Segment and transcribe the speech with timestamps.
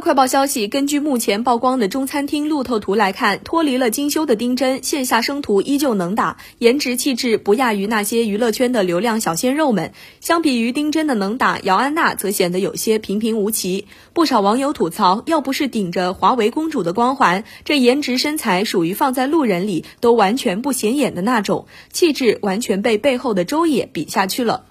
[0.00, 9.92] 快报消息，根据目前曝光的中餐厅路透图来看，脱离了精修的丁真线下生图依旧能打，颜值气质不亚于那些娱乐圈的流量小鲜肉们。
[10.20, 13.86] 相比于丁真的能打，姚安娜则显得有些平平无奇。
[14.12, 24.64] 不少网友吐槽，要不是顶着华为公主的光环，这颜值身材属于放在路人里都完全不显眼的那种，气质完全被背后的周也比下去了。